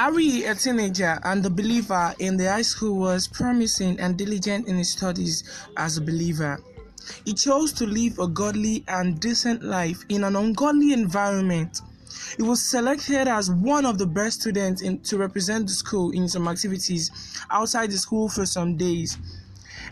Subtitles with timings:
[0.00, 4.78] Harry, a teenager and a believer in the high school, was promising and diligent in
[4.78, 5.44] his studies
[5.76, 6.58] as a believer.
[7.26, 11.82] He chose to live a godly and decent life in an ungodly environment.
[12.38, 16.30] He was selected as one of the best students in, to represent the school in
[16.30, 17.10] some activities
[17.50, 19.18] outside the school for some days.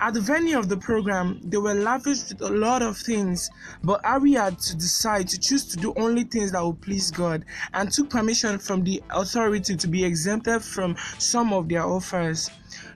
[0.00, 3.50] At the venue of the program, they were lavished with a lot of things,
[3.84, 7.44] but Harry had to decide to choose to do only things that would please God
[7.72, 12.50] and took permission from the authority to be exempted from some of their offers.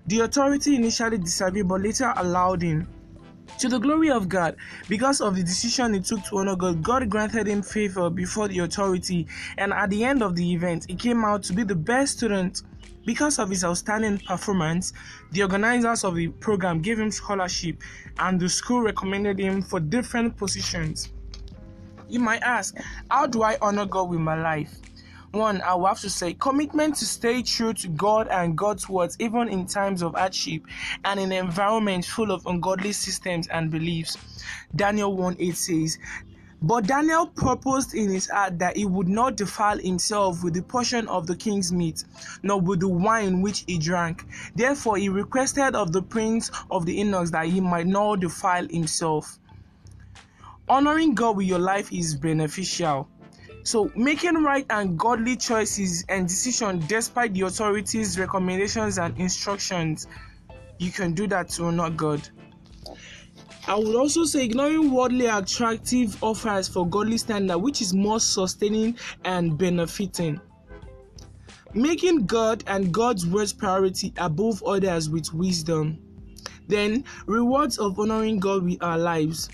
[0.06, 2.88] The authority initially disagreed but later allowed him.
[3.58, 4.56] To the glory of God,
[4.88, 8.58] because of the decision he took to honor God, God granted him favor before the
[8.58, 12.18] authority, and at the end of the event, he came out to be the best
[12.18, 12.62] student
[13.06, 14.92] because of his outstanding performance,
[15.30, 17.80] the organizers of the program gave him scholarship
[18.18, 21.12] and the school recommended him for different positions.
[22.08, 22.76] You might ask,
[23.08, 24.76] how do I honor God with my life?
[25.36, 29.16] One, I will have to say commitment to stay true to God and God's words,
[29.18, 30.62] even in times of hardship
[31.04, 34.16] and in an environment full of ungodly systems and beliefs.
[34.74, 35.98] Daniel 1 8 says,
[36.62, 41.06] but Daniel purposed in his heart that he would not defile himself with the portion
[41.08, 42.04] of the king's meat,
[42.42, 44.24] nor with the wine which he drank.
[44.54, 49.38] Therefore, he requested of the prince of the eunuchs that he might not defile himself.
[50.68, 53.06] Honoring God with your life is beneficial.
[53.66, 60.06] So, making right and godly choices and decisions despite the authorities' recommendations and instructions,
[60.78, 62.28] you can do that to honor God.
[63.66, 68.96] I would also say ignoring worldly attractive offers for godly standard, which is more sustaining
[69.24, 70.40] and benefiting.
[71.74, 75.98] Making God and God's words priority above others with wisdom.
[76.68, 79.48] Then, rewards of honoring God with our lives.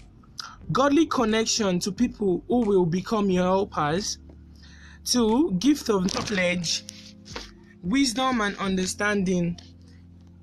[0.70, 4.18] Godly connection to people who will become your helpers.
[5.04, 6.84] Two, gift of knowledge,
[7.82, 9.58] wisdom, and understanding.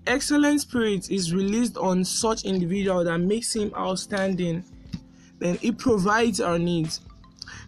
[0.05, 4.63] Excellent spirit is released on such individual that makes him outstanding.
[5.39, 7.01] Then it provides our needs.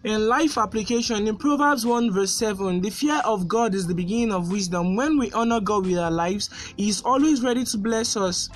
[0.04, 4.32] In life application in proverbs 1 verse 7 the fear of god is the beginning
[4.32, 4.96] of wisdom.
[4.96, 8.50] When we honor god with our lives he is always ready to bless us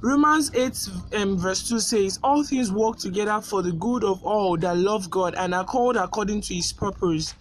[0.00, 4.56] Romans 8 um, verse 2 says, All things work together for the good of all
[4.58, 7.34] that love God and are called according to his purpose.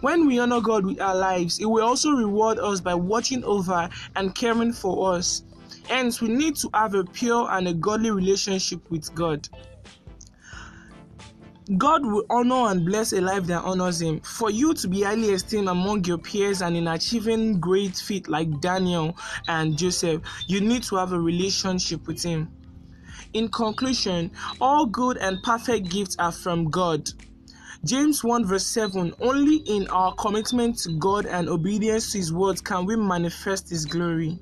[0.00, 3.88] When we honor God with our lives, He will also reward us by watching over
[4.16, 5.42] and caring for us.
[5.88, 9.46] Hence, we need to have a pure and a godly relationship with God.
[11.76, 14.20] God will honor and bless a life that honors Him.
[14.20, 18.60] For you to be highly esteemed among your peers and in achieving great feats like
[18.60, 19.16] Daniel
[19.46, 22.48] and Joseph, you need to have a relationship with Him.
[23.34, 27.08] In conclusion, all good and perfect gifts are from God.
[27.84, 32.60] James 1 verse 7 Only in our commitment to God and obedience to His words
[32.60, 34.38] can we manifest His glory.